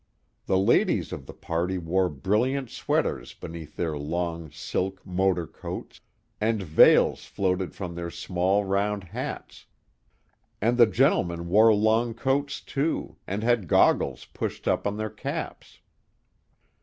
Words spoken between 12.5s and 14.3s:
too, and had goggles